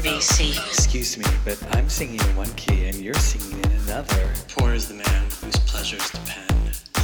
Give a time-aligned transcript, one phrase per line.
[0.00, 0.56] VC.
[0.68, 4.30] Excuse me, but I'm singing in one key and you're singing in another.
[4.48, 6.52] Poor is the man whose pleasures depend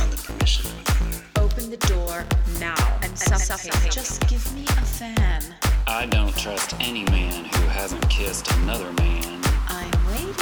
[0.01, 1.25] on the permission of another.
[1.37, 2.25] Open the door
[2.61, 3.91] now and suffocate.
[3.91, 5.43] Just give me a fan.
[5.87, 9.41] I don't trust any man who hasn't kissed another man.
[9.69, 10.35] I'm waiting.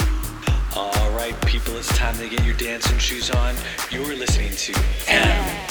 [0.75, 3.55] All right, people, it's time to get your dancing shoes on.
[3.89, 4.73] You're listening to
[5.07, 5.61] MLVC.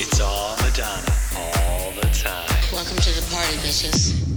[0.00, 2.48] It's all Madonna, all the time.
[2.72, 4.33] Welcome to the party, bitches.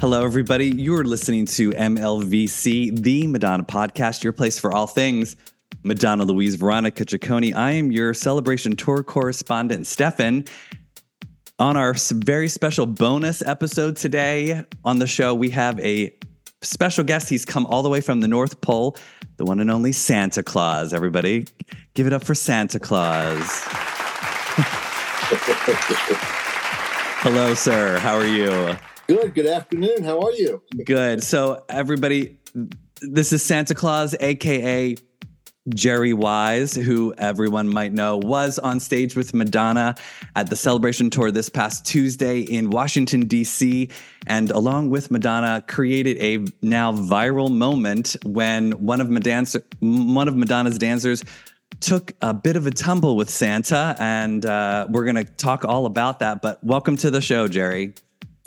[0.00, 0.68] Hello, everybody.
[0.68, 5.36] You're listening to MLVC, the Madonna podcast, your place for all things
[5.82, 7.54] Madonna Louise Veronica Ciccone.
[7.54, 10.46] I am your celebration tour correspondent, Stefan.
[11.58, 16.16] On our very special bonus episode today on the show, we have a
[16.62, 17.28] special guest.
[17.28, 18.96] He's come all the way from the North Pole,
[19.36, 20.94] the one and only Santa Claus.
[20.94, 21.44] Everybody,
[21.92, 23.36] give it up for Santa Claus.
[27.20, 27.98] Hello, sir.
[27.98, 28.78] How are you?
[29.10, 29.34] Good.
[29.34, 30.04] Good afternoon.
[30.04, 30.62] How are you?
[30.84, 31.24] Good.
[31.24, 32.38] So, everybody,
[33.02, 34.94] this is Santa Claus, aka
[35.70, 39.96] Jerry Wise, who everyone might know was on stage with Madonna
[40.36, 43.88] at the celebration tour this past Tuesday in Washington, D.C.
[44.28, 50.36] And along with Madonna, created a now viral moment when one of, Madonna's, one of
[50.36, 51.24] Madonna's dancers
[51.80, 53.96] took a bit of a tumble with Santa.
[53.98, 56.42] And uh, we're going to talk all about that.
[56.42, 57.94] But welcome to the show, Jerry.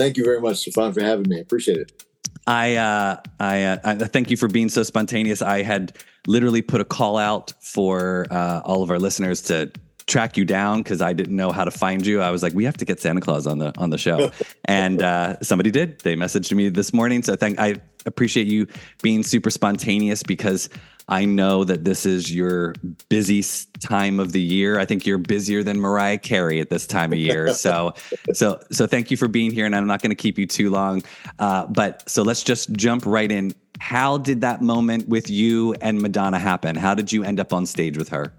[0.03, 1.37] Thank you very much, Stefan, for having me.
[1.37, 2.03] I appreciate it.
[2.45, 5.41] I uh, I, uh, I thank you for being so spontaneous.
[5.41, 9.71] I had literally put a call out for uh, all of our listeners to
[10.07, 12.21] track you down because I didn't know how to find you.
[12.21, 14.31] I was like, we have to get Santa Claus on the on the show,
[14.65, 15.99] and uh, somebody did.
[15.99, 18.67] They messaged me this morning, so thank I appreciate you
[19.01, 20.69] being super spontaneous because
[21.07, 22.75] I know that this is your
[23.09, 23.43] busy
[23.79, 24.79] time of the year.
[24.79, 27.53] I think you're busier than Mariah Carey at this time of year.
[27.63, 27.93] So,
[28.33, 29.65] so, so thank you for being here.
[29.65, 31.01] And I'm not going to keep you too long.
[31.39, 33.53] Uh, but so let's just jump right in.
[33.79, 36.75] How did that moment with you and Madonna happen?
[36.75, 38.33] How did you end up on stage with her?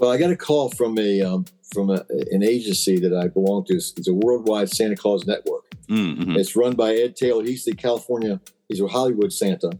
[0.00, 1.44] Well, I got a call from a um,
[1.74, 3.74] from a, an agency that I belong to.
[3.74, 5.70] It's, it's a worldwide Santa Claus network.
[5.90, 6.36] Mm-hmm.
[6.36, 7.44] It's run by Ed Taylor.
[7.44, 8.40] He's the California.
[8.68, 9.78] He's a Hollywood Santa,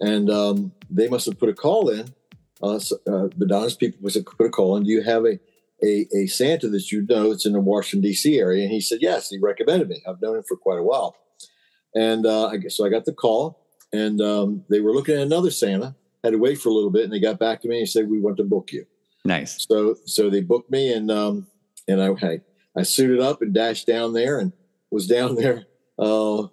[0.00, 2.14] and um, they must have put a call in.
[2.62, 4.84] Uh, uh, Madonna's people must have put a call in.
[4.84, 5.38] Do you have a,
[5.84, 8.38] a a Santa that you know that's in the Washington D.C.
[8.38, 8.62] area?
[8.62, 9.28] And he said yes.
[9.28, 10.02] He recommended me.
[10.08, 11.16] I've known him for quite a while,
[11.94, 12.86] and uh, I guess so.
[12.86, 15.96] I got the call, and um, they were looking at another Santa.
[16.24, 18.08] Had to wait for a little bit, and they got back to me and said
[18.08, 18.86] we want to book you.
[19.24, 19.66] Nice.
[19.68, 21.46] So so they booked me and um
[21.88, 22.40] and I I,
[22.76, 24.52] I suited up and dashed down there and
[24.90, 25.66] was down there
[25.98, 26.48] uh, uh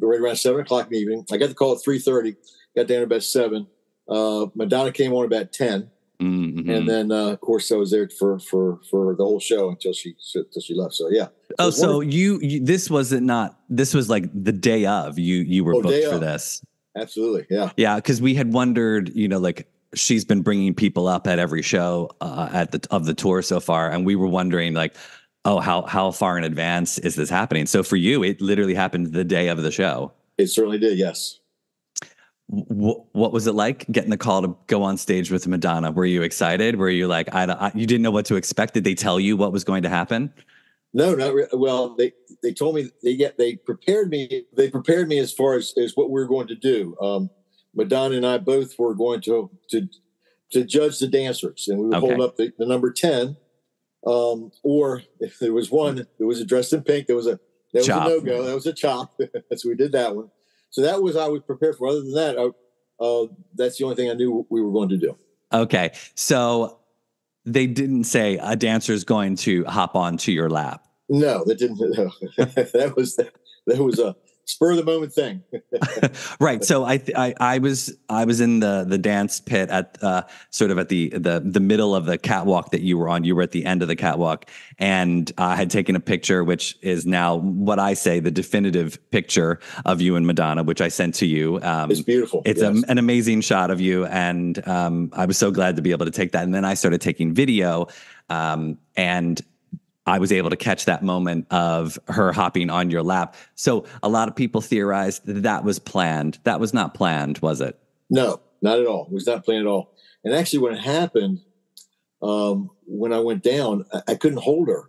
[0.00, 1.24] right around seven o'clock in the evening.
[1.32, 2.36] I got the call at three thirty.
[2.76, 3.66] Got down about seven.
[4.08, 5.88] Uh, Madonna came on about 10
[6.20, 6.68] Mhm.
[6.70, 9.92] and then uh, of course I was there for for for the whole show until
[9.92, 10.94] she until she left.
[10.94, 11.28] So yeah.
[11.58, 15.64] oh, so you, you this wasn't not this was like the day of you you
[15.64, 16.20] were Oh, booked for of.
[16.20, 16.64] this.
[16.96, 17.70] absolutely yeah.
[17.76, 21.62] Yeah, because we had wondered, you know, like she's been bringing people up at every
[21.62, 24.94] show uh, at the of the tour so far, and we were wondering, like,
[25.44, 27.66] oh, how how far in advance is this happening?
[27.66, 30.12] So for you, it literally happened the day of the show.
[30.38, 30.98] It certainly did.
[30.98, 31.38] Yes.
[32.50, 35.90] W- what was it like getting the call to go on stage with Madonna?
[35.90, 36.76] Were you excited?
[36.76, 38.74] Were you like, I, don't- I you didn't know what to expect?
[38.74, 40.32] Did they tell you what was going to happen?
[40.94, 41.94] No, not re- well.
[41.96, 44.44] They they told me they get they prepared me.
[44.54, 46.94] They prepared me as far as, as what we were going to do.
[47.00, 47.30] Um,
[47.74, 49.88] Madonna and I both were going to to
[50.52, 53.36] to judge the dancers, and we would hold up the, the number ten.
[54.04, 57.38] Um, or if there was one that was dressed in pink, there was a
[57.72, 58.06] that was Chop.
[58.06, 58.42] a no go.
[58.42, 59.14] That was a chop.
[59.56, 60.30] so we did that one.
[60.70, 61.88] So that was I was prepared for.
[61.88, 64.96] Other than that, I, uh, that's the only thing I knew we were going to
[64.96, 65.16] do.
[65.52, 66.78] Okay, so
[67.44, 70.86] they didn't say a dancer is going to hop onto your lap.
[71.08, 71.78] No, that didn't.
[72.36, 73.16] that was
[73.66, 75.42] that was a spur of the moment thing.
[76.40, 76.64] right.
[76.64, 80.22] So I, th- I I was I was in the the dance pit at uh,
[80.50, 83.24] sort of at the the the middle of the catwalk that you were on.
[83.24, 84.46] You were at the end of the catwalk,
[84.78, 89.60] and I had taken a picture, which is now what I say the definitive picture
[89.84, 91.60] of you and Madonna, which I sent to you.
[91.62, 92.42] Um, It's beautiful.
[92.44, 92.82] it's yes.
[92.86, 96.06] a, an amazing shot of you, and um, I was so glad to be able
[96.06, 96.44] to take that.
[96.44, 97.86] And then I started taking video,
[98.28, 99.40] um, and
[100.06, 103.36] I was able to catch that moment of her hopping on your lap.
[103.54, 106.38] So a lot of people theorized that that was planned.
[106.44, 107.78] That was not planned, was it?
[108.10, 109.06] No, not at all.
[109.06, 109.94] It was not planned at all.
[110.24, 111.40] And actually, when it happened,
[112.20, 114.84] um, when I went down, I, I couldn't hold her.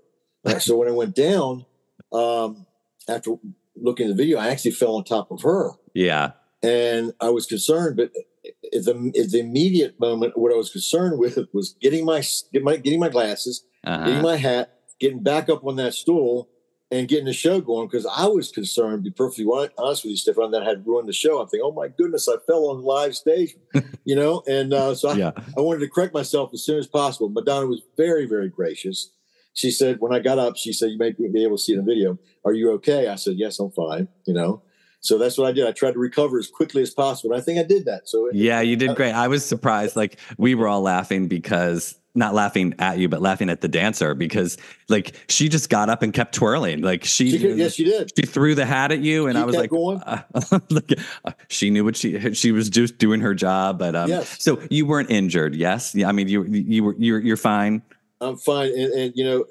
[0.46, 1.66] Uh, so when I went down,
[2.12, 2.66] um,
[3.08, 3.36] after
[3.76, 6.32] looking at the video, I actually fell on top of her, Yeah.
[6.62, 7.98] and I was concerned.
[7.98, 8.12] But
[8.46, 12.64] at the, at the immediate moment, what I was concerned with was getting my get
[12.64, 14.22] my getting my glasses, getting Uh-huh.
[14.22, 16.50] my hat, getting back up on that stool,
[16.94, 19.46] and getting the show going because I was concerned, to be perfectly
[19.78, 21.42] honest with you, Stefan, that I had ruined the show.
[21.42, 23.56] I'm thinking, oh my goodness, I fell on live stage,
[24.06, 25.32] you know, and uh, so I, Yeah.
[25.58, 27.30] I wanted to correct myself as soon as possible.
[27.30, 29.10] Madonna was very, very gracious.
[29.54, 31.80] She said, when I got up, she said, you may be able to see in
[31.80, 32.20] the video.
[32.46, 33.08] Are you okay?
[33.08, 34.08] I said, yes, I'm fine.
[34.26, 34.62] You know,
[35.00, 35.66] so that's what I did.
[35.66, 37.34] I tried to recover as quickly as possible.
[37.34, 38.08] And I think I did that.
[38.08, 39.14] So Yeah, you did great.
[39.14, 39.96] I was surprised.
[39.96, 44.14] Like we were all laughing because not laughing at you, but laughing at the dancer
[44.14, 44.58] because
[44.90, 46.82] like she just got up and kept twirling.
[46.82, 48.12] Like she, she could, yes, she did.
[48.18, 51.32] she threw the hat at you, and She I was kept like, uh, like, uh,
[51.48, 53.80] she knew what she she was just doing her job.
[53.80, 54.44] But um, Yes.
[54.44, 55.96] so you weren't injured, yes?
[55.96, 57.82] Yeah, I mean you you were you're you're fine.
[58.22, 58.70] I'm fine.
[58.70, 59.46] And, and you know,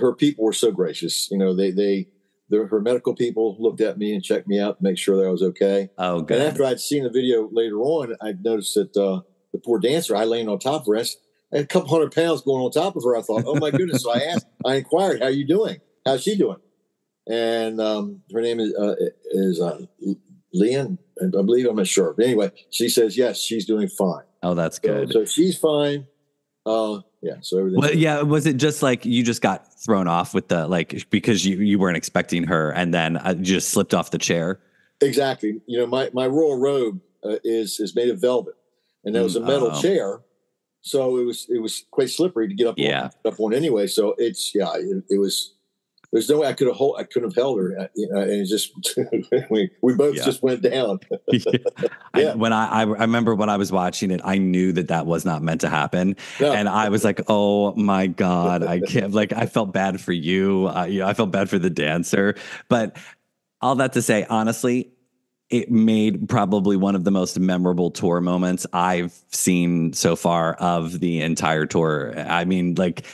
[0.00, 1.30] her people were so gracious.
[1.30, 2.08] You know, they they
[2.50, 5.26] the, her medical people looked at me and checked me out to make sure that
[5.26, 5.90] I was okay.
[5.98, 6.38] Oh, good.
[6.38, 9.20] And after I'd seen the video later on, I noticed that uh,
[9.52, 10.96] the poor dancer, I laying on top of her,
[11.52, 13.16] a couple hundred pounds going on top of her.
[13.16, 14.02] I thought, oh my goodness.
[14.02, 15.78] So I asked, I inquired, how you doing?
[16.06, 16.58] How's she doing?
[17.28, 18.94] And um, her name is uh,
[19.32, 19.80] is uh,
[20.54, 21.66] Leanne, I believe.
[21.66, 22.14] I'm not sure.
[22.16, 24.24] But anyway, she says yes, she's doing fine.
[24.42, 25.12] oh, that's good.
[25.12, 26.06] so she's fine.
[26.64, 27.34] Uh, yeah.
[27.42, 27.80] So everything.
[27.80, 31.44] Well, yeah, was it just like you just got thrown off with the like because
[31.44, 34.60] you you weren't expecting her, and then uh, you just slipped off the chair?
[35.00, 35.60] Exactly.
[35.66, 38.54] You know, my, my royal robe uh, is is made of velvet,
[39.04, 39.80] and there was a Mm, metal oh.
[39.82, 40.20] chair,
[40.80, 43.10] so it was it was quite slippery to get up Yeah.
[43.24, 43.86] on, up on anyway.
[43.86, 45.54] So it's yeah, it, it was.
[46.10, 48.22] There's no way I could have hold, I couldn't have held her, uh, you know,
[48.22, 48.72] and it just
[49.50, 50.24] we we both Yeah.
[50.24, 51.00] just went down.
[52.14, 52.34] I, Yeah.
[52.34, 55.26] when I, I I remember when I was watching it, I knew that that was
[55.26, 56.50] not meant to happen, No.
[56.54, 60.68] and I was like, "Oh my god, I can't!" Like, I felt bad for you.
[60.74, 62.36] Uh, you know, I felt bad for the dancer,
[62.70, 62.96] but
[63.60, 64.90] all that to say, honestly,
[65.50, 71.00] it made probably one of the most memorable tour moments I've seen so far of
[71.00, 72.12] the entire tour.
[72.18, 73.06] I mean, like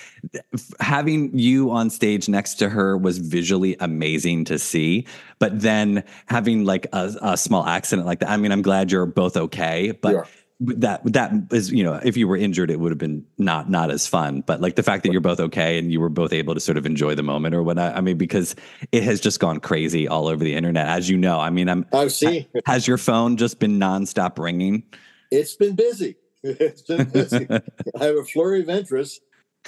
[0.80, 5.06] having you on stage next to her was visually amazing to see,
[5.38, 8.30] but then having like a, a small accident like that.
[8.30, 10.24] I mean, I'm glad you're both okay, but Yeah.
[10.60, 13.90] That that is you know if you were injured it would have been not not
[13.90, 16.54] as fun but like the fact that you're both okay and you were both able
[16.54, 18.54] to sort of enjoy the moment or what I, I mean because
[18.92, 21.84] it has just gone crazy all over the internet as you know i mean i'm
[21.92, 24.84] I see has your phone just been nonstop ringing
[25.30, 26.16] it's been busy.
[26.44, 27.46] It's been busy.
[27.50, 29.22] I have a flurry of interest.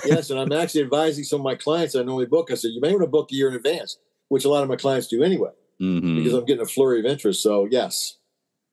[0.05, 2.51] Yes, and I'm actually advising some of my clients I normally book.
[2.51, 3.97] I said you may want to book a year in advance,
[4.29, 6.17] which a lot of my clients do anyway, Mhm.
[6.17, 7.43] because I'm getting a flurry of interest.
[7.43, 8.19] So yes,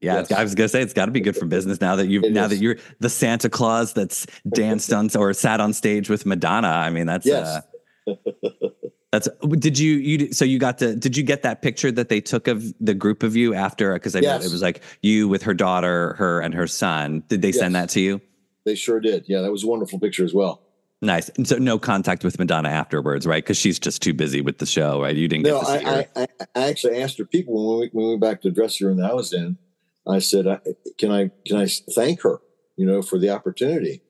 [0.03, 0.31] yeah yes.
[0.31, 2.43] i was gonna say it's got to be good for business now that you now
[2.45, 2.49] is.
[2.51, 6.89] that you're the santa claus that's danced on or sat on stage with madonna i
[6.89, 7.47] mean that's yes.
[8.07, 8.15] uh,
[9.13, 9.29] That's
[9.59, 12.47] did you you so you got to did you get that picture that they took
[12.47, 14.43] of the group of you after because I Yes.
[14.43, 17.23] it was like you with her daughter, her and her son.
[17.27, 18.21] Did they send that to you?
[18.65, 19.25] They sure did.
[19.27, 20.63] Yeah, that was a wonderful picture as well.
[21.03, 21.29] Nice.
[21.37, 23.43] And so no contact with Madonna afterwards, right?
[23.43, 25.15] Because she's just too busy with the show, right?
[25.15, 25.91] You didn't No, get to see her.
[26.15, 28.49] I, I, I I actually asked her people when we, when we went back to
[28.49, 29.57] the dressing room that I was in.
[30.07, 30.59] I said, I,
[30.97, 32.39] "Can I can I thank her,
[32.75, 34.01] you know, for the opportunity?"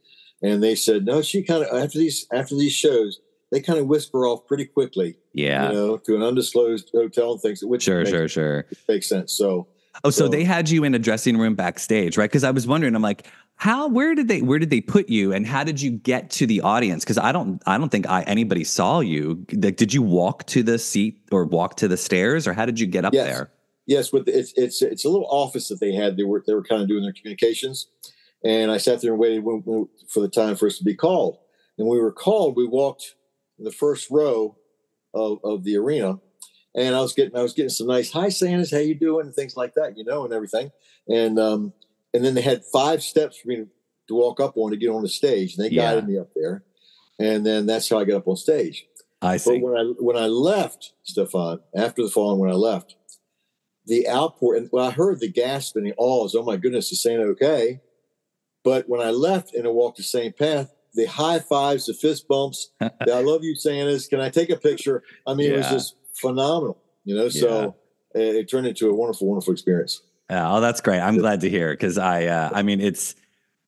[0.42, 3.20] And they said, "No." She kind of after these after these shows,
[3.52, 5.70] they kind of whisper off pretty quickly, yeah.
[5.70, 8.66] you know, to an undisclosed hotel and things, which sure, makes, sure, sure.
[8.90, 9.34] makes sense.
[9.34, 9.68] So
[10.04, 12.30] Oh, so So- they had you in a dressing room backstage, right?
[12.30, 15.32] Because I was wondering, I'm like, how, where did they, where did they put you,
[15.32, 17.04] and how did you get to the audience?
[17.04, 19.46] Because I don't, I don't think I anybody saw you.
[19.54, 22.80] Like, did you walk to the seat or walk to the stairs, or how did
[22.80, 23.28] you get up Yes.
[23.28, 23.52] there?
[23.86, 26.18] Yes, with it's it's it's a little office that they had.
[26.18, 27.88] They were they were kind of doing their communications,
[28.44, 30.96] and I sat there and waited when, when- for the time for us to be
[30.96, 31.38] called.
[31.78, 33.16] And when we were called, we walked
[33.58, 34.56] in the first row
[35.14, 36.20] of, of the arena,
[36.76, 39.36] and I was getting I was getting some nice hi Santas, how you doing, and
[39.36, 40.72] things like that, you know, and everything.
[41.10, 41.74] And um,
[42.14, 43.68] and then they had five steps for me to,
[44.10, 45.84] to walk up on to get on the stage, and they Yeah.
[45.94, 46.64] guided me up there,
[47.20, 48.86] and then that's how I got up on stage.
[49.22, 49.60] I But see.
[49.60, 52.96] when I when I left, Stefan, after the fall, and when I left,
[53.86, 56.36] the outpour and well, I heard the gasp and the awes.
[56.36, 57.82] Oh my goodness, is Santa okay?
[58.64, 62.28] But when I left and I walked the same path, the high fives, the fist
[62.28, 64.08] bumps, the I love you, Santas.
[64.08, 65.04] Can I take a picture?
[65.28, 66.78] I mean, it was just phenomenal.
[67.04, 67.76] You know, so
[68.16, 70.02] it, it turned into a wonderful, wonderful experience.
[70.30, 71.02] Yeah, oh, that's great.
[71.02, 73.16] I'm glad to hear because I, uh, I mean, it's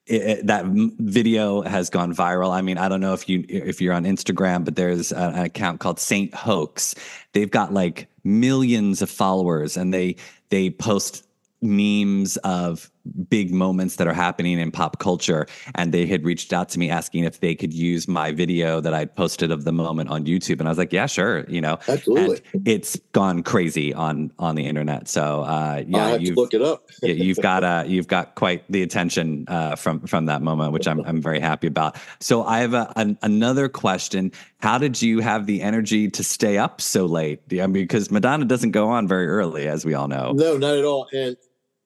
[0.07, 2.51] it, it- that video has gone viral.
[2.51, 5.45] I mean, I don't know if you if you're on Instagram, but there's a- an
[5.45, 6.95] account called Saint Hoax.
[7.33, 10.15] They've got like millions of followers, and they
[10.49, 11.25] they post
[11.61, 12.91] memes of
[13.29, 15.47] big moments that are happening in pop culture.
[15.75, 18.93] And they had reached out to me asking if they could use my video that
[18.93, 20.59] I posted of the moment on YouTube.
[20.59, 21.45] And I was like, yeah, sure.
[21.47, 22.41] You know, Absolutely.
[22.53, 25.07] And it's gone crazy on on the internet.
[25.07, 26.83] So uh, yeah, I have to you've look it up.
[27.03, 30.87] yeah, you've got uh, you've got quite the attention uh, from from that moment, which
[30.87, 31.97] I'm I'm very happy about.
[32.19, 34.31] So I have a, an, another question.
[34.59, 37.41] How did you have the energy to stay up so late?
[37.51, 40.31] I mean, because Madonna doesn't go on very early, as we all know.
[40.33, 41.07] No, not at all.
[41.13, 41.37] And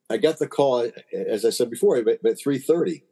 [0.10, 3.04] I got the call, as I said before, at, at three thirty.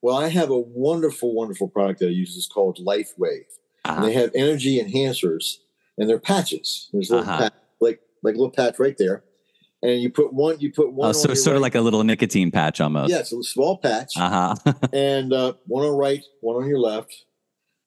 [0.00, 2.36] Well, I have a wonderful, wonderful product that I use.
[2.36, 3.44] It's called LifeWave.
[3.84, 4.04] Uh-huh.
[4.04, 5.58] they have energy enhancers,
[5.98, 6.88] and they're patches.
[6.92, 7.42] There's a little Uh-huh.
[7.42, 9.22] pat, like like a little patch right there,
[9.82, 10.58] and you put one.
[10.60, 11.08] You put one.
[11.08, 13.10] Oh, so your sort of like a little nicotine patch almost.
[13.10, 14.72] yeah, it's a small patch, Uh huh.
[14.92, 17.24] and uh, one on right, one on your left,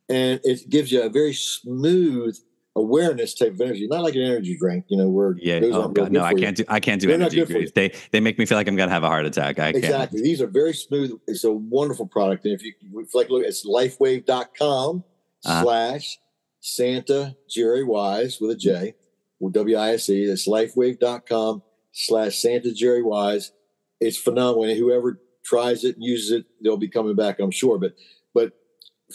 [0.10, 2.38] and it gives you a very smooth
[2.76, 5.60] awareness type of energy, not like an energy drink, you know, where yeah.
[5.64, 6.64] Oh god, no, I can't do.
[6.68, 7.72] I can't do They're energy drinks.
[7.72, 9.60] They they make me feel like I'm gonna have a heart attack.
[9.60, 9.84] I can't.
[9.84, 10.22] Exactly.
[10.22, 11.12] These are very smooth.
[11.28, 12.46] It's a wonderful product.
[12.46, 15.04] And if you if like, look, it's lifewave.com
[15.46, 15.64] Uh-huh.
[15.64, 16.20] slash
[16.62, 18.96] Santa Jerry Wise with a J,
[19.40, 20.24] with W I S E.
[20.24, 23.52] It's lifewave.com slash Santa Jerry Wise.
[24.02, 24.66] It's phenomenal.
[24.66, 27.78] And whoever tries it and uses it, they'll be coming back, I'm sure.
[27.78, 27.94] But
[28.34, 28.52] but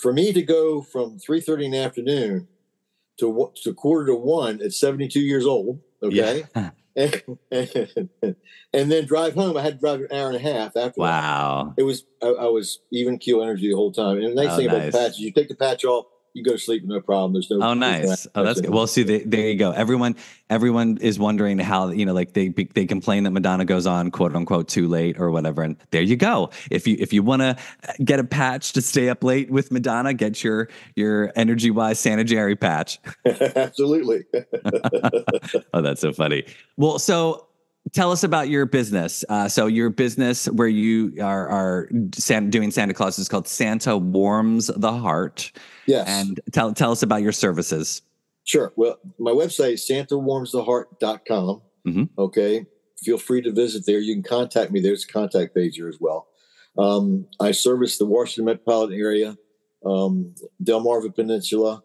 [0.00, 2.48] for me to go from 3.30 in the afternoon
[3.20, 6.44] to, to quarter to one at 72 years old, okay?
[6.54, 6.70] Yeah.
[6.96, 7.38] and,
[8.72, 9.56] and then drive home.
[9.56, 10.98] I had to drive an hour and a half after that.
[10.98, 11.74] Wow.
[11.76, 14.16] It was I, I was even keel energy the whole time.
[14.18, 16.44] And the nice Oh, thing about the patch is you take the patch off, you
[16.44, 17.32] go to sleep with no problem.
[17.32, 18.26] There's no Oh, nice.
[18.34, 18.70] Oh, that's good.
[18.70, 19.72] Well, see, they, there you go.
[19.72, 20.14] Everyone,
[20.48, 24.34] everyone is wondering how you know, like they they complain that Madonna goes on quote
[24.34, 26.50] unquote too late or whatever, and there you go.
[26.70, 27.56] If you if you want to
[27.88, 31.98] uh, get a patch to stay up late with Madonna, get your your energy wise
[31.98, 32.98] Santa Jerry patch.
[33.26, 34.24] Absolutely.
[35.74, 36.44] oh, that's so funny.
[36.76, 37.46] Well, so
[37.92, 39.24] tell us about your business.
[39.28, 43.96] Uh, so your business where you are are San, doing Santa Claus is called Santa
[43.96, 45.52] Warms the Heart,
[45.86, 46.06] yes.
[46.08, 48.02] and tell tell us about your services.
[48.44, 48.72] Sure.
[48.76, 51.62] Well, my website is santawarmstheheart.com.
[51.86, 52.08] Mhm.
[52.18, 52.66] Okay.
[52.98, 53.98] Feel free to visit there.
[53.98, 54.80] You can contact me.
[54.80, 56.26] There's a contact page here as well.
[56.76, 59.36] Um, I service the Washington metropolitan area,
[59.84, 61.82] um, Delmarva Peninsula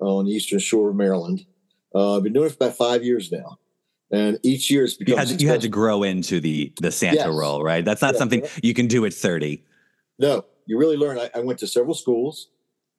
[0.00, 1.44] on the eastern shore of Maryland.
[1.94, 3.58] Uh, I've been doing it for about five years now.
[4.10, 7.16] And each year it's You had to, you had to grow into the the Santa
[7.16, 7.28] Yes.
[7.28, 7.84] role, right?
[7.84, 8.18] That's not Yeah.
[8.18, 9.64] something you can do at thirty.
[10.18, 11.18] No, you really learn.
[11.18, 12.48] I, I went to several schools.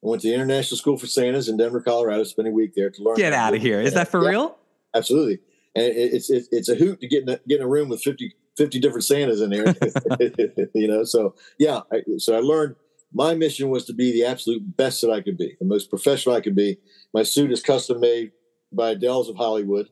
[0.04, 2.24] I went to the International School for Santas in Denver, Colorado.
[2.24, 3.16] Spent a week there to learn.
[3.16, 3.82] Get out of here!
[3.82, 4.30] Is that for Yeah.
[4.30, 4.58] real?
[4.96, 5.40] Absolutely.
[5.76, 7.90] And it, it's, it's it's a hoot to get in a, get in a room
[7.90, 9.76] with 50, 50 different Santas in there.
[10.74, 11.82] you know, so yeah.
[11.92, 12.76] I, so I learned
[13.14, 16.36] my mission was to be the absolute best that I could be, the most professional
[16.36, 16.78] I could be.
[17.14, 18.32] My suit is custom made
[18.72, 19.90] by Adele's of Hollywood.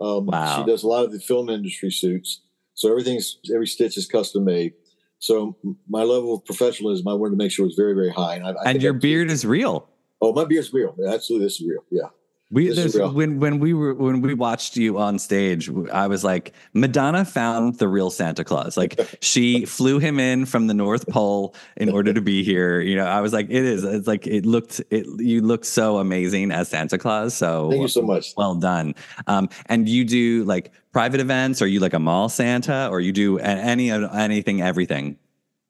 [0.00, 0.58] Um, Wow.
[0.58, 2.40] She does a lot of the film industry suits,
[2.74, 4.74] so everything's every stitch is custom made.
[5.18, 5.56] So
[5.88, 8.36] my level of professionalism, I wanted to make sure was very, very high.
[8.36, 9.88] And, I, I And your beard is real.
[10.22, 10.94] oh, my beard's real.
[11.08, 11.84] Absolutely, this is real.
[11.90, 12.08] Yeah.
[12.50, 16.54] We there's, when when we were when we watched you on stage, I was like,
[16.72, 18.74] Madonna found the real Santa Claus.
[18.74, 22.80] Like she flew him in from the North Pole in order to be here.
[22.80, 23.84] You know, I was like, it is.
[23.84, 24.80] It's like it looked.
[24.88, 27.34] It you look so amazing as Santa Claus.
[27.34, 28.32] So Thank you so much.
[28.34, 28.94] well done.
[29.26, 33.12] Um, and you do like private events, or you like a mall Santa, or you
[33.12, 35.18] do any anything, everything.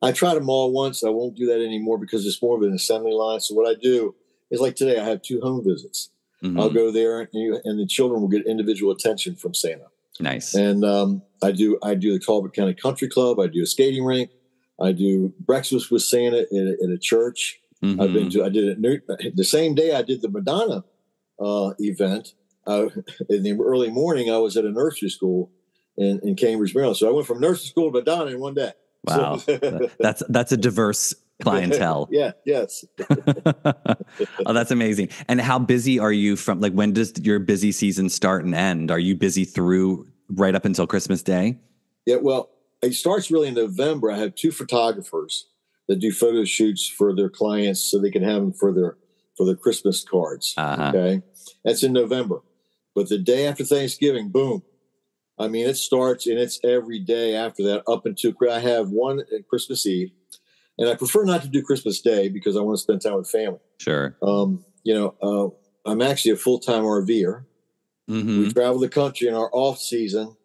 [0.01, 1.03] I tried a mall once.
[1.03, 3.41] I won't do that anymore because it's more of an assembly line.
[3.41, 4.15] So what I do
[4.49, 6.11] is like today, I have two home visits.
[6.43, 6.61] Mhm.
[6.61, 9.87] I'll go there, and, you, and the children will get individual attention from Santa.
[10.21, 10.55] Nice.
[10.55, 13.39] And um, I do I do the Talbot County Country Club.
[13.41, 14.31] I do a skating rink.
[14.81, 17.61] I do breakfast with Santa at a, at a church.
[17.83, 18.33] I've been Mhm.
[18.33, 18.45] to.
[18.45, 19.01] I did it New-
[19.35, 20.85] the same day I did the Madonna
[21.41, 22.35] uh, event.
[22.67, 22.89] Uh,
[23.29, 25.51] in the early morning, I was at a nursery school
[25.97, 26.97] in, in Cambridge, Maryland.
[26.97, 28.73] So I went from nursery school to Madonna in one day.
[29.05, 32.09] Wow, So- that's that's a diverse clientele.
[32.13, 32.33] yeah.
[32.45, 32.85] Yes.
[34.47, 35.09] oh, that's amazing.
[35.29, 38.91] And how busy are you from like when does your busy season start and end?
[38.91, 41.59] Are you busy through right up until Christmas Day?
[42.07, 42.51] Yeah, well,
[42.83, 44.11] it starts really in November.
[44.11, 45.47] I have two photographers
[45.89, 48.97] that do photo shoots for their clients so they can have them for their
[49.37, 50.55] for their Christmas cards.
[50.57, 50.93] Uh-huh.
[50.95, 51.23] Okay,
[51.65, 52.41] that's in November.
[52.95, 54.63] But the day after Thanksgiving, boom.
[55.39, 59.21] I mean, it starts and it's every day after that up until I have one
[59.21, 60.11] at Christmas Eve,
[60.79, 63.29] and I prefer not to do Christmas Day because I want to spend time with
[63.29, 63.59] family.
[63.79, 64.17] Sure.
[64.23, 67.45] Um, you know, uh, I'm actually a full time RVer.
[68.09, 70.37] hmm We travel the country in our off season,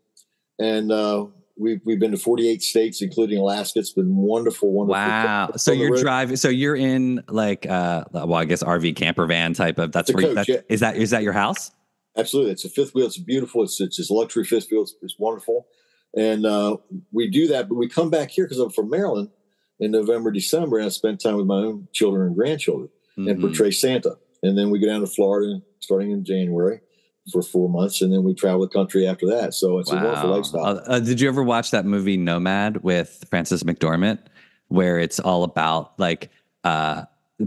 [0.59, 3.79] and uh, we've we've been to 48 states, including Alaska.
[3.79, 4.99] It's been wonderful, wonderful.
[4.99, 5.51] Wow.
[5.55, 6.35] So you're driving.
[6.35, 9.91] So you're in like uh, well, I guess RV camper van type of.
[9.91, 10.61] That's It's where you, coach, that, yeah.
[10.69, 11.71] is that is that your house?
[12.17, 13.05] Absolutely, it's a fifth wheel.
[13.07, 13.63] It's beautiful.
[13.63, 14.81] It's it's just luxury fifth wheel.
[14.83, 15.67] It's, it's wonderful.
[16.15, 16.77] and uh,
[17.11, 17.67] we do that.
[17.69, 19.29] But we come back here because I'm from Maryland
[19.79, 23.41] in November, December, and I spend time with my own children and grandchildren and Mhm.
[23.41, 24.15] portray Santa.
[24.41, 26.79] And then we go down to Florida starting in January
[27.31, 29.53] for four months, and then we travel the country after that.
[29.53, 30.65] So it's a wonderful lifestyle.
[30.65, 34.19] Uh, uh, did you ever watch that movie Nomad with Frances McDormand,
[34.67, 36.29] where it's all about like
[36.65, 37.03] uh,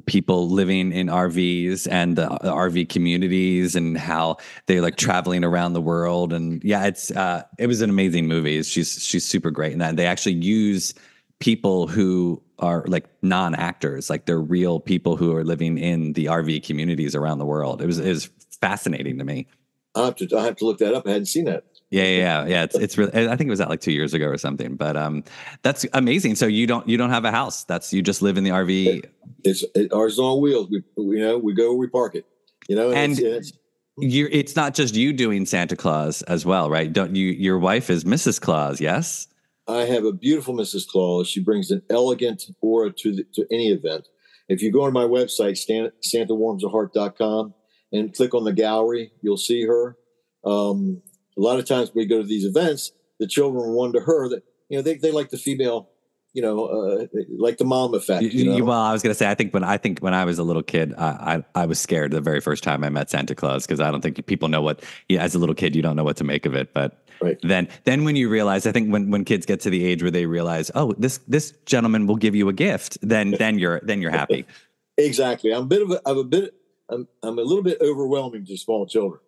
[0.06, 5.80] people living in RVs and the RV communities and how they're like traveling around the
[5.82, 6.32] world?
[6.32, 8.62] And yeah, it's uh, it was an amazing movie.
[8.62, 9.90] She's she's super great in that.
[9.90, 10.94] And they actually use
[11.40, 16.64] people who are like non-actors, like they're real people who are living in the RV
[16.64, 17.82] communities around the world.
[17.82, 19.46] It was it was fascinating to me.
[19.94, 21.06] I have to I have to look that up.
[21.06, 21.64] I hadn't seen that.
[21.90, 22.46] Yeah, yeah, yeah.
[22.46, 22.62] yeah.
[22.64, 23.28] It's it's really.
[23.28, 24.76] I think it was out like two years ago or something.
[24.76, 25.24] But um,
[25.62, 26.34] that's amazing.
[26.34, 27.64] So you don't you don't have a house.
[27.64, 29.04] That's you just live in the RV.
[29.44, 30.68] It's it, ours is on wheels.
[30.70, 32.26] We you know we go we park it.
[32.68, 33.52] You know, And- it's, it's,
[33.98, 34.28] You're.
[34.28, 36.92] It's not just you doing Santa Claus as well, right?
[36.92, 37.28] Don't you?
[37.28, 38.40] Your wife is Mrs.
[38.40, 38.80] Claus.
[38.80, 39.28] Yes.
[39.68, 40.86] I have a beautiful Mrs.
[40.86, 41.28] Claus.
[41.28, 44.08] She brings an elegant aura to the, to any event.
[44.48, 47.54] If you go on my website, Stan, SantaWarmsTheHeart.com,
[47.92, 49.96] and click on the gallery, you'll see her.
[50.44, 51.02] Um,
[51.36, 54.78] a lot of times we go to these events, the children wonder her that you
[54.78, 55.90] know they, they like the female,
[56.32, 57.06] you know, uh,
[57.38, 58.22] like the mom effect.
[58.22, 58.64] You- know?
[58.64, 59.28] well, I was gonna say.
[59.28, 61.80] I think when I think when I was a little kid, I I, I was
[61.80, 64.62] scared the very first time I met Santa Claus because I don't think people know
[64.62, 64.82] what.
[65.08, 67.02] Yeah, as a little kid, you don't know what to make of it, but.
[67.20, 67.38] Right.
[67.42, 70.10] Then, then when you realize, I think when, when kids get to the age where
[70.10, 74.00] they realize, oh, this this gentleman will give you a gift, then then you're then
[74.02, 74.44] you're happy.
[74.98, 75.52] Exactly.
[75.52, 76.54] I'm a bit of a, I'm a bit,
[76.88, 79.20] I'm, I'm a little bit overwhelming to small children.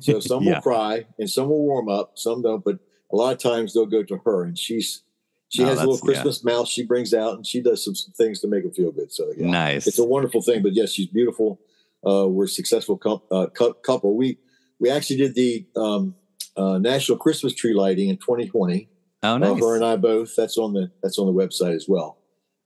[0.00, 0.54] So some Yeah.
[0.54, 2.78] will cry and some will warm up, some don't, but
[3.12, 5.02] a lot of times they'll go to her and she's,
[5.50, 6.22] she Oh, has a little that's- yeah.
[6.22, 8.92] Christmas mouse she brings out and she does some, some things to make them feel
[8.92, 9.12] good.
[9.12, 9.86] So yeah, Nice.
[9.86, 11.60] it's a wonderful thing, but yes, she's beautiful.
[12.02, 12.98] Uh, we're a successful
[13.30, 14.16] uh, cou- couple.
[14.16, 14.38] We,
[14.78, 16.14] we actually did the, um,
[16.60, 18.88] uh, national Christmas tree lighting in 2020.
[19.22, 19.60] oh, Uh, nice.
[19.60, 20.34] her and I both.
[20.36, 22.18] That's on the that's on the website as well.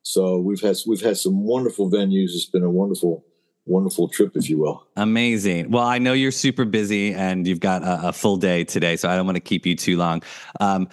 [0.02, 2.30] So we've had we've had some wonderful venues.
[2.34, 3.24] It's been a wonderful
[3.66, 4.86] wonderful trip, if you will.
[4.96, 5.70] Amazing.
[5.70, 9.08] Well, I know you're super busy and you've got a, a full day today, so
[9.08, 10.22] I don't want to keep you too long.
[10.60, 10.88] Um,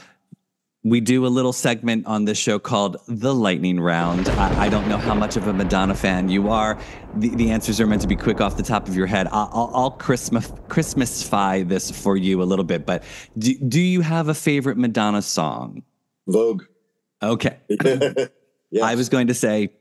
[0.83, 4.27] we do a little segment on this show called the lightning round.
[4.29, 6.79] I, I don't know how much of a Madonna fan you are.
[7.15, 9.27] The, the answers are meant to be quick off the top of your head.
[9.27, 13.03] I'll, I'll, I'll Christmas Christmasify this for you a little bit, but
[13.37, 15.83] do, do you have a favorite Madonna song?
[16.27, 16.63] Vogue.
[17.21, 17.57] Okay.
[17.69, 19.73] yeah, I was going to say,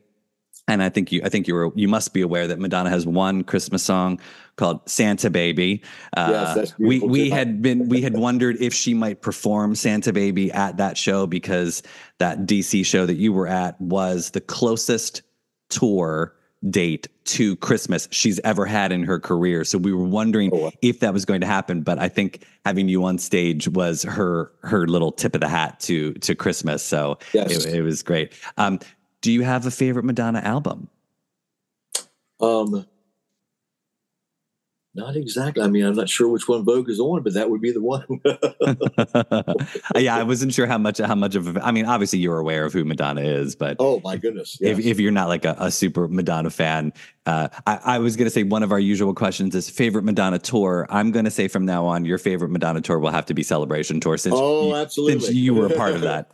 [0.70, 3.06] and I think you, I think you were, you must be aware that Madonna has
[3.06, 4.20] one Christmas song
[4.56, 5.82] called "Santa Baby."
[6.16, 7.34] Uh, Yes, that's we we too.
[7.34, 11.82] had been we had wondered if she might perform "Santa Baby" at that show because
[12.18, 15.22] that DC show that you were at was the closest
[15.68, 16.34] tour
[16.68, 19.64] date to Christmas she's ever had in her career.
[19.64, 20.70] So we were wondering Oh, wow.
[20.82, 21.80] if that was going to happen.
[21.80, 25.80] But I think having you on stage was her her little tip of the hat
[25.80, 26.82] to to Christmas.
[26.82, 27.64] So Yes.
[27.64, 28.34] it, it was great.
[28.58, 28.78] Um,
[29.20, 30.88] do you have a favorite Madonna album?
[32.40, 32.86] um,
[34.92, 35.62] not exactly.
[35.62, 37.80] I mean, I'm not sure which one Vogue is on, but that would be the
[37.80, 38.04] one.
[39.96, 41.56] yeah, I wasn't sure how much how much of.
[41.56, 44.58] a- I mean, obviously you're aware of who Madonna is, but oh my goodness!
[44.60, 44.86] if, yes.
[44.86, 46.92] if you're not like a, a super Madonna fan,
[47.26, 50.40] uh, I, I was going to say one of our usual questions is favorite Madonna
[50.40, 50.88] tour.
[50.90, 53.44] I'm going to say from now on, your favorite Madonna tour will have to be
[53.44, 55.20] Celebration Tour since oh, you, absolutely.
[55.20, 56.32] since you were a part of that.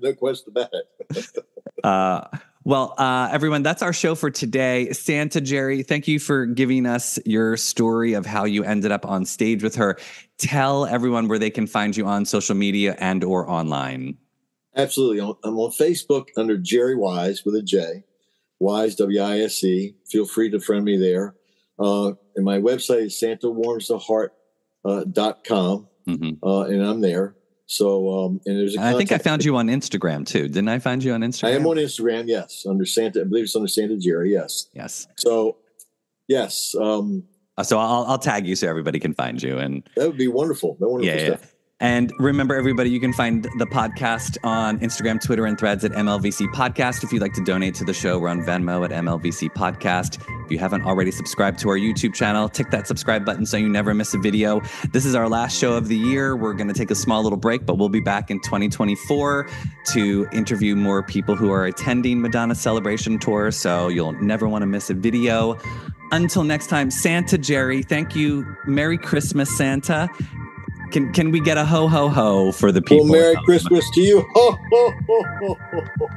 [0.00, 1.26] No question about it.
[1.84, 2.26] Uh,
[2.64, 4.92] well, uh, everyone, that's our show for today.
[4.92, 9.24] Santa Jerry, thank you for giving us your story of how you ended up on
[9.24, 9.96] stage with her.
[10.38, 14.16] Tell everyone where they can find you on social media and or online.
[14.74, 15.20] Absolutely.
[15.20, 18.02] I'm on Facebook under Jerry Wise with a J,
[18.58, 19.94] Wise W I S E.
[20.10, 21.36] Feel free to friend me there.
[21.78, 24.30] Uh, and my website is santawarmstheheart
[24.84, 26.38] uh, dot com, Mhm.
[26.42, 27.35] uh, and I'm there.
[27.66, 30.48] So, um, and there's a And I think I found you on Instagram too.
[30.48, 31.48] Didn't I find you on Instagram?
[31.48, 33.22] I am on Instagram, yes, under Santa.
[33.22, 34.68] I believe it's under Santa Jerry, yes.
[34.72, 35.08] Yes.
[35.16, 35.56] So,
[36.28, 37.24] yes, um,
[37.58, 39.58] Uh, So I'll, I'll tag you so everybody can find you.
[39.58, 40.76] And that would be wonderful.
[40.78, 41.36] That wonderful yeah, yeah.
[41.80, 46.46] And remember, everybody, you can find the podcast on Instagram, Twitter, and threads at MLVC
[46.54, 47.04] Podcast.
[47.04, 50.18] If you'd like to donate to the show, we're on Venmo at MLVC Podcast.
[50.46, 53.68] If you haven't already subscribed to our YouTube channel, tick that subscribe button so you
[53.68, 54.62] never miss a video.
[54.92, 56.34] This is our last show of the year.
[56.34, 59.46] We're going to take a small little break, but we'll be back in 2024
[59.92, 63.50] to interview more people who are attending Madonna Celebration Tour.
[63.50, 65.58] So you'll never want to miss a video.
[66.12, 68.46] Until next time, Santa Jerry, thank you.
[68.64, 70.08] Merry Christmas, Santa.
[70.90, 73.08] Can can we get a ho ho ho for the people?
[73.08, 73.36] Well, Merry?
[73.44, 74.20] Christmas to you.
[74.34, 76.08] Ho, ho, ho, ho, ho, ho.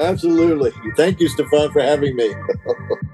[0.00, 0.72] Absolutely.
[0.96, 2.34] Thank you, Stefan, for having me.